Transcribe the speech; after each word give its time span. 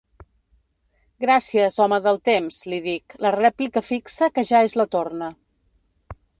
Gràcies, 1.25 1.77
home 1.85 1.99
del 2.07 2.17
temps 2.31 2.59
—li 2.73 2.81
dic, 2.87 3.17
la 3.27 3.35
rèplica 3.37 3.87
fixa 3.93 4.33
que 4.39 4.49
ja 4.55 4.65
és 4.71 4.79
la 4.83 4.91
torna. 4.99 5.33